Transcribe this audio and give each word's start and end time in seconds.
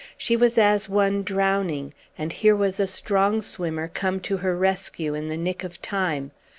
She 0.17 0.35
was 0.35 0.57
as 0.57 0.89
one 0.89 1.21
drowning, 1.21 1.93
and 2.17 2.33
here 2.33 2.55
was 2.55 2.79
a 2.79 2.87
strong 2.87 3.43
swimmer 3.43 3.87
come 3.87 4.19
to 4.21 4.37
her 4.37 4.57
rescue 4.57 5.13
in 5.13 5.27
the 5.27 5.37
nick 5.37 5.63
of 5.63 5.79
time. 5.79 6.31